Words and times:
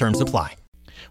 Terms 0.00 0.18
apply. 0.18 0.59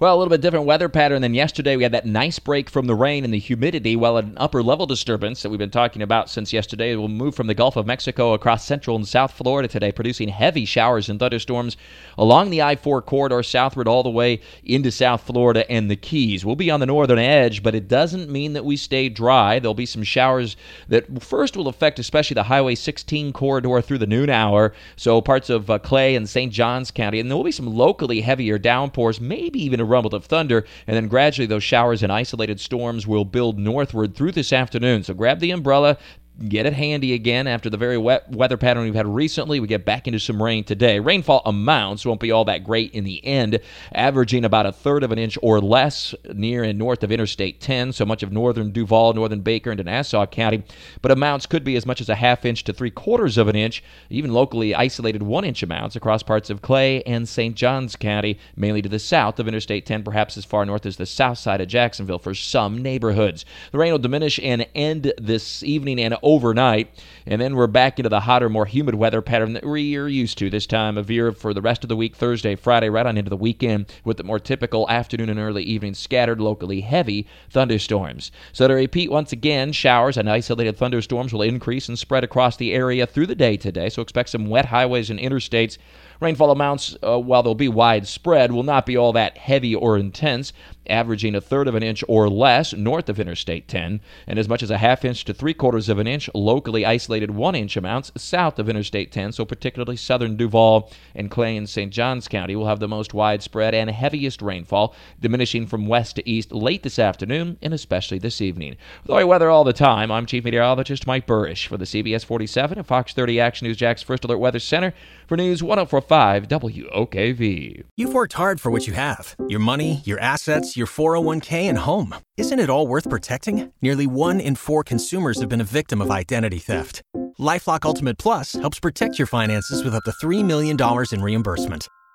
Well, 0.00 0.14
a 0.14 0.18
little 0.18 0.30
bit 0.30 0.40
different 0.40 0.66
weather 0.66 0.88
pattern 0.88 1.22
than 1.22 1.34
yesterday. 1.34 1.74
We 1.74 1.82
had 1.82 1.92
that 1.92 2.06
nice 2.06 2.38
break 2.38 2.70
from 2.70 2.86
the 2.86 2.94
rain 2.94 3.24
and 3.24 3.34
the 3.34 3.38
humidity, 3.38 3.96
while 3.96 4.16
an 4.16 4.34
upper 4.36 4.62
level 4.62 4.86
disturbance 4.86 5.42
that 5.42 5.50
we've 5.50 5.58
been 5.58 5.70
talking 5.70 6.02
about 6.02 6.30
since 6.30 6.52
yesterday 6.52 6.94
will 6.94 7.08
move 7.08 7.34
from 7.34 7.48
the 7.48 7.54
Gulf 7.54 7.74
of 7.74 7.86
Mexico 7.86 8.32
across 8.32 8.64
central 8.64 8.94
and 8.94 9.08
south 9.08 9.32
Florida 9.32 9.66
today, 9.66 9.90
producing 9.90 10.28
heavy 10.28 10.64
showers 10.64 11.08
and 11.08 11.18
thunderstorms 11.18 11.76
along 12.16 12.50
the 12.50 12.62
I 12.62 12.76
4 12.76 13.02
corridor 13.02 13.42
southward 13.42 13.88
all 13.88 14.02
the 14.04 14.10
way 14.10 14.40
into 14.62 14.92
South 14.92 15.22
Florida 15.22 15.68
and 15.70 15.90
the 15.90 15.96
Keys. 15.96 16.44
We'll 16.44 16.54
be 16.54 16.70
on 16.70 16.80
the 16.80 16.86
northern 16.86 17.18
edge, 17.18 17.62
but 17.62 17.74
it 17.74 17.88
doesn't 17.88 18.30
mean 18.30 18.52
that 18.52 18.64
we 18.64 18.76
stay 18.76 19.08
dry. 19.08 19.58
There'll 19.58 19.74
be 19.74 19.86
some 19.86 20.04
showers 20.04 20.56
that 20.88 21.22
first 21.22 21.56
will 21.56 21.66
affect 21.66 21.98
especially 21.98 22.34
the 22.34 22.44
Highway 22.44 22.76
16 22.76 23.32
corridor 23.32 23.80
through 23.82 23.98
the 23.98 24.06
noon 24.06 24.30
hour, 24.30 24.72
so 24.96 25.20
parts 25.20 25.50
of 25.50 25.68
uh, 25.70 25.78
Clay 25.80 26.14
and 26.14 26.28
St. 26.28 26.52
Johns 26.52 26.90
County, 26.90 27.18
and 27.18 27.30
there 27.30 27.36
will 27.36 27.44
be 27.44 27.50
some 27.50 27.66
locally 27.66 28.20
heavier 28.20 28.58
downpours, 28.58 29.20
maybe 29.20 29.62
even 29.64 29.77
a 29.80 29.84
rumble 29.84 30.14
of 30.14 30.24
thunder, 30.24 30.64
and 30.86 30.96
then 30.96 31.08
gradually 31.08 31.46
those 31.46 31.64
showers 31.64 32.02
and 32.02 32.12
isolated 32.12 32.60
storms 32.60 33.06
will 33.06 33.24
build 33.24 33.58
northward 33.58 34.14
through 34.14 34.32
this 34.32 34.52
afternoon. 34.52 35.02
So 35.02 35.14
grab 35.14 35.40
the 35.40 35.50
umbrella, 35.50 35.98
get 36.46 36.66
it 36.66 36.72
handy 36.72 37.14
again 37.14 37.46
after 37.48 37.68
the 37.68 37.76
very 37.76 37.98
wet 37.98 38.30
weather 38.30 38.56
pattern 38.56 38.84
we've 38.84 38.94
had 38.94 39.06
recently. 39.06 39.58
We 39.58 39.66
get 39.66 39.84
back 39.84 40.06
into 40.06 40.20
some 40.20 40.40
rain 40.40 40.62
today. 40.62 41.00
Rainfall 41.00 41.42
amounts 41.44 42.06
won't 42.06 42.20
be 42.20 42.30
all 42.30 42.44
that 42.44 42.62
great 42.62 42.92
in 42.92 43.04
the 43.04 43.24
end, 43.24 43.58
averaging 43.92 44.44
about 44.44 44.66
a 44.66 44.72
third 44.72 45.02
of 45.02 45.10
an 45.10 45.18
inch 45.18 45.36
or 45.42 45.60
less 45.60 46.14
near 46.32 46.62
and 46.62 46.78
north 46.78 47.02
of 47.02 47.10
Interstate 47.10 47.60
10, 47.60 47.92
so 47.92 48.04
much 48.04 48.22
of 48.22 48.30
northern 48.30 48.70
Duval, 48.70 49.14
northern 49.14 49.40
Baker, 49.40 49.72
and 49.72 49.84
Nassau 49.84 50.26
County. 50.26 50.62
But 51.02 51.10
amounts 51.10 51.46
could 51.46 51.64
be 51.64 51.76
as 51.76 51.86
much 51.86 52.00
as 52.00 52.08
a 52.08 52.14
half 52.14 52.44
inch 52.44 52.62
to 52.64 52.72
three 52.72 52.90
quarters 52.90 53.36
of 53.36 53.48
an 53.48 53.56
inch, 53.56 53.82
even 54.10 54.32
locally 54.32 54.74
isolated 54.74 55.22
one 55.22 55.44
inch 55.44 55.62
amounts 55.62 55.96
across 55.96 56.22
parts 56.22 56.50
of 56.50 56.62
Clay 56.62 57.02
and 57.02 57.28
St. 57.28 57.56
Johns 57.56 57.96
County, 57.96 58.38
mainly 58.54 58.82
to 58.82 58.88
the 58.88 58.98
south 58.98 59.40
of 59.40 59.48
Interstate 59.48 59.86
10, 59.86 60.04
perhaps 60.04 60.36
as 60.36 60.44
far 60.44 60.64
north 60.64 60.86
as 60.86 60.96
the 60.96 61.06
south 61.06 61.38
side 61.38 61.60
of 61.60 61.68
Jacksonville 61.68 62.18
for 62.18 62.34
some 62.34 62.80
neighborhoods. 62.80 63.44
The 63.72 63.78
rain 63.78 63.92
will 63.92 63.98
diminish 63.98 64.38
and 64.38 64.66
end 64.74 65.12
this 65.18 65.62
evening 65.62 65.98
and 66.00 66.14
overnight. 66.28 66.90
And 67.26 67.40
then 67.40 67.56
we're 67.56 67.66
back 67.66 67.98
into 67.98 68.10
the 68.10 68.20
hotter, 68.20 68.50
more 68.50 68.66
humid 68.66 68.94
weather 68.94 69.22
pattern 69.22 69.54
that 69.54 69.64
we're 69.64 70.08
used 70.08 70.36
to 70.38 70.50
this 70.50 70.66
time 70.66 70.98
of 70.98 71.10
year 71.10 71.32
for 71.32 71.54
the 71.54 71.62
rest 71.62 71.84
of 71.84 71.88
the 71.88 71.96
week, 71.96 72.14
Thursday, 72.14 72.54
Friday, 72.54 72.90
right 72.90 73.06
on 73.06 73.16
into 73.16 73.30
the 73.30 73.36
weekend, 73.36 73.86
with 74.04 74.18
the 74.18 74.24
more 74.24 74.38
typical 74.38 74.88
afternoon 74.90 75.30
and 75.30 75.40
early 75.40 75.62
evening 75.62 75.94
scattered, 75.94 76.40
locally 76.40 76.82
heavy 76.82 77.26
thunderstorms. 77.48 78.30
So 78.52 78.68
to 78.68 78.74
repeat 78.74 79.10
once 79.10 79.32
again, 79.32 79.72
showers 79.72 80.18
and 80.18 80.28
isolated 80.28 80.76
thunderstorms 80.76 81.32
will 81.32 81.42
increase 81.42 81.88
and 81.88 81.98
spread 81.98 82.24
across 82.24 82.56
the 82.56 82.74
area 82.74 83.06
through 83.06 83.26
the 83.26 83.34
day 83.34 83.56
today. 83.56 83.88
So 83.88 84.02
expect 84.02 84.28
some 84.28 84.48
wet 84.48 84.66
highways 84.66 85.08
and 85.08 85.18
interstates. 85.18 85.78
Rainfall 86.20 86.50
amounts, 86.50 86.96
uh, 87.06 87.18
while 87.18 87.44
they'll 87.44 87.54
be 87.54 87.68
widespread, 87.68 88.50
will 88.50 88.64
not 88.64 88.86
be 88.86 88.96
all 88.96 89.12
that 89.12 89.38
heavy 89.38 89.72
or 89.74 89.96
intense, 89.96 90.52
averaging 90.88 91.34
a 91.34 91.40
third 91.40 91.68
of 91.68 91.74
an 91.74 91.82
inch 91.82 92.02
or 92.08 92.28
less 92.28 92.72
north 92.72 93.08
of 93.08 93.20
Interstate 93.20 93.68
10, 93.68 94.00
and 94.26 94.38
as 94.38 94.48
much 94.48 94.62
as 94.62 94.70
a 94.70 94.78
half 94.78 95.04
inch 95.04 95.24
to 95.24 95.34
three 95.34 95.54
quarters 95.54 95.88
of 95.88 95.98
an 95.98 96.06
inch, 96.06 96.28
locally 96.34 96.84
isolated 96.84 97.30
one 97.30 97.54
inch 97.54 97.76
amounts 97.76 98.10
south 98.16 98.58
of 98.58 98.68
Interstate 98.68 99.12
10, 99.12 99.32
so 99.32 99.44
particularly 99.44 99.96
southern 99.96 100.36
Duval 100.36 100.90
and 101.14 101.30
Clay 101.30 101.56
and 101.56 101.68
St. 101.68 101.92
Johns 101.92 102.26
County 102.26 102.56
will 102.56 102.66
have 102.66 102.80
the 102.80 102.88
most 102.88 103.14
widespread 103.14 103.74
and 103.74 103.88
heaviest 103.90 104.42
rainfall, 104.42 104.94
diminishing 105.20 105.66
from 105.66 105.86
west 105.86 106.16
to 106.16 106.28
east 106.28 106.50
late 106.52 106.82
this 106.82 106.98
afternoon 106.98 107.58
and 107.62 107.72
especially 107.72 108.18
this 108.18 108.40
evening. 108.40 108.76
With 109.02 109.10
all 109.10 109.28
weather 109.28 109.50
all 109.50 109.64
the 109.64 109.72
time, 109.72 110.10
I'm 110.10 110.26
Chief 110.26 110.44
Meteorologist 110.44 111.06
Mike 111.06 111.26
Buresh 111.26 111.66
for 111.66 111.76
the 111.76 111.84
CBS 111.84 112.24
47 112.24 112.78
and 112.78 112.86
Fox 112.86 113.12
30 113.12 113.38
Action 113.40 113.68
News 113.68 113.76
Jax 113.76 114.02
First 114.02 114.24
Alert 114.24 114.38
Weather 114.38 114.58
Center 114.58 114.94
for 115.26 115.36
News 115.36 115.62
1045 116.08 116.48
WOKV. 116.48 117.84
You've 117.96 118.14
worked 118.14 118.32
hard 118.32 118.60
for 118.60 118.70
what 118.70 118.86
you 118.86 118.94
have 118.94 119.36
your 119.48 119.60
money, 119.60 120.00
your 120.04 120.20
assets, 120.20 120.76
your 120.76 120.86
401k, 120.86 121.68
and 121.68 121.78
home. 121.78 122.14
Isn't 122.36 122.60
it 122.60 122.70
all 122.70 122.86
worth 122.86 123.08
protecting? 123.08 123.72
Nearly 123.82 124.06
one 124.06 124.40
in 124.40 124.54
four 124.56 124.82
consumers 124.84 125.40
have 125.40 125.48
been 125.48 125.60
a 125.60 125.64
victim 125.64 126.00
of 126.00 126.10
identity 126.10 126.58
theft. 126.58 127.02
Lifelock 127.38 127.84
Ultimate 127.84 128.18
Plus 128.18 128.52
helps 128.54 128.80
protect 128.80 129.18
your 129.18 129.26
finances 129.26 129.84
with 129.84 129.94
up 129.94 130.04
to 130.04 130.12
$3 130.12 130.44
million 130.44 130.76
in 131.12 131.22
reimbursement. 131.22 131.88